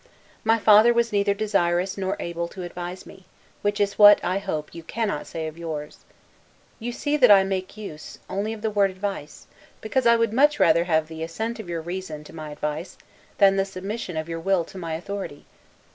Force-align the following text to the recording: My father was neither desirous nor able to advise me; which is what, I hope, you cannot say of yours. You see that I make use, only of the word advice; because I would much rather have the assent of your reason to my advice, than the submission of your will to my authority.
My 0.43 0.57
father 0.57 0.93
was 0.95 1.13
neither 1.13 1.35
desirous 1.35 1.95
nor 1.95 2.17
able 2.19 2.47
to 2.47 2.63
advise 2.63 3.05
me; 3.05 3.25
which 3.61 3.79
is 3.79 3.99
what, 3.99 4.19
I 4.25 4.39
hope, 4.39 4.73
you 4.73 4.81
cannot 4.81 5.27
say 5.27 5.45
of 5.45 5.59
yours. 5.59 5.99
You 6.79 6.91
see 6.91 7.17
that 7.17 7.29
I 7.29 7.43
make 7.43 7.77
use, 7.77 8.17
only 8.27 8.51
of 8.51 8.63
the 8.63 8.71
word 8.71 8.89
advice; 8.89 9.45
because 9.79 10.07
I 10.07 10.15
would 10.15 10.33
much 10.33 10.59
rather 10.59 10.85
have 10.85 11.07
the 11.07 11.21
assent 11.21 11.59
of 11.59 11.69
your 11.69 11.81
reason 11.83 12.23
to 12.23 12.33
my 12.33 12.49
advice, 12.49 12.97
than 13.37 13.57
the 13.57 13.63
submission 13.63 14.17
of 14.17 14.27
your 14.27 14.39
will 14.39 14.63
to 14.65 14.77
my 14.79 14.95
authority. 14.95 15.45